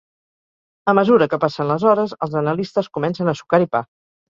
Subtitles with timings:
[0.93, 3.87] A mesura que passen les hores, els analistes comencen a sucar-hi pa.